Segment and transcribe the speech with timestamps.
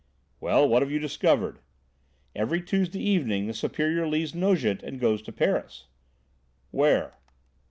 [0.39, 1.59] "Well, what have you discovered?"
[2.35, 5.85] "Every Tuesday evening the Superior leaves Nogent and goes to Paris."
[6.71, 7.19] "Where?"